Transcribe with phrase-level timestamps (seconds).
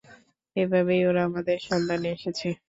[0.55, 2.47] এভাবেই ওরা আমাদের সন্ধানে এসেছে।